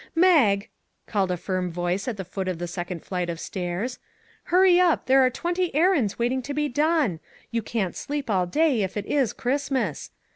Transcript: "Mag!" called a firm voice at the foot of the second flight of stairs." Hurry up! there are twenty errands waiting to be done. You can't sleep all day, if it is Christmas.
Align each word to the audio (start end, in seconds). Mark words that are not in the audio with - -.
"Mag!" 0.31 0.67
called 1.05 1.29
a 1.29 1.37
firm 1.37 1.69
voice 1.71 2.07
at 2.07 2.17
the 2.17 2.25
foot 2.25 2.47
of 2.47 2.57
the 2.57 2.65
second 2.67 3.05
flight 3.05 3.29
of 3.29 3.39
stairs." 3.39 3.99
Hurry 4.45 4.79
up! 4.79 5.05
there 5.05 5.23
are 5.23 5.29
twenty 5.29 5.75
errands 5.75 6.17
waiting 6.17 6.41
to 6.41 6.55
be 6.55 6.67
done. 6.67 7.19
You 7.51 7.61
can't 7.61 7.95
sleep 7.95 8.27
all 8.27 8.47
day, 8.47 8.81
if 8.81 8.97
it 8.97 9.05
is 9.05 9.31
Christmas. 9.31 10.09